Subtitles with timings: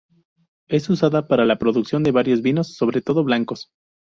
[0.67, 3.69] Es usada para la producción de varios vinos, sobre todo blancos.